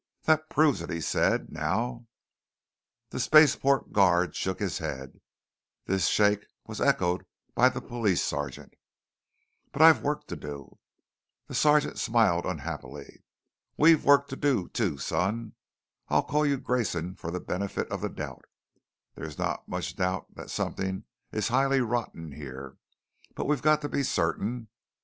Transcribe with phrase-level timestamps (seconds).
[0.23, 1.51] "That proves it," he said.
[1.51, 2.07] "Now"
[3.11, 5.19] The spaceport guard shook his head.
[5.85, 7.81] This shake was echoed by the
[8.15, 8.79] sergeant of police.
[9.71, 10.79] "But I've work to do"
[11.47, 13.21] The sergeant smiled unhappily.
[13.77, 15.53] "We've work to do too, son.
[16.07, 18.45] I'll call you Grayson for the benefit of the doubt.
[19.13, 22.75] There is not much doubt that something is highly rotten here,
[23.35, 24.69] but we've got to be certain.